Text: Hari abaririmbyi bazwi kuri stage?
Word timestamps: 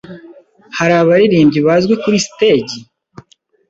Hari 0.77 0.93
abaririmbyi 1.01 1.59
bazwi 1.67 1.93
kuri 2.01 2.17
stage? 2.27 2.77